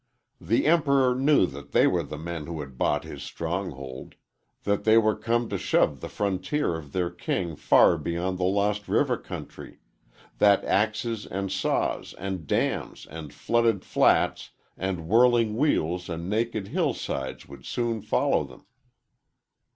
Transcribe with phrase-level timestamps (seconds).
[0.41, 4.15] The Emperor knew that they were the men who had bought his stronghold;
[4.63, 8.87] that they were come to shove the frontier of their king far beyond the Lost
[8.87, 9.77] River country;
[10.39, 16.95] that axes and saws and dams and flooded flats and whirling wheels and naked hill
[16.95, 18.65] sides would soon follow them.